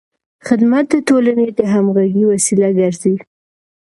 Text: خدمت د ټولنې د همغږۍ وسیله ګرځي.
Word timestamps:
خدمت 0.47 0.85
د 0.93 0.95
ټولنې 1.07 1.47
د 1.57 1.59
همغږۍ 1.73 2.23
وسیله 2.31 2.69
ګرځي. 2.79 3.15